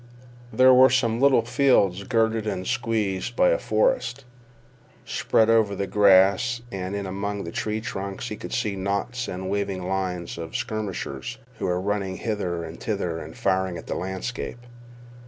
[0.51, 4.25] There were some little fields girted and squeezed by a forest.
[5.05, 9.47] Spread over the grass and in among the tree trunks, he could see knots and
[9.47, 14.63] waving lines of skirmishers who were running hither and thither and firing at the landscape.